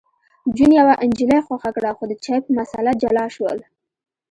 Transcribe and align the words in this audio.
جون 0.55 0.71
یوه 0.79 0.93
نجلۍ 1.09 1.39
خوښه 1.45 1.69
کړه 1.75 1.91
خو 1.97 2.03
د 2.07 2.13
چای 2.23 2.39
په 2.45 2.51
مسله 2.57 2.91
جلا 3.01 3.25
شول 3.35 3.57